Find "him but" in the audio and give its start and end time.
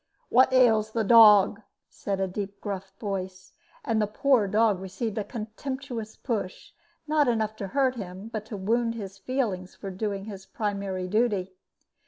7.97-8.43